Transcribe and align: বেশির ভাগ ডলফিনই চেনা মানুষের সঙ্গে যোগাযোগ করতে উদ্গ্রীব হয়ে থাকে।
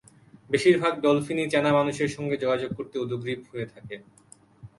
বেশির 0.49 0.75
ভাগ 0.81 0.93
ডলফিনই 1.03 1.47
চেনা 1.53 1.71
মানুষের 1.79 2.09
সঙ্গে 2.15 2.35
যোগাযোগ 2.43 2.69
করতে 2.77 2.95
উদ্গ্রীব 2.99 3.39
হয়ে 3.51 3.67
থাকে। 3.73 3.95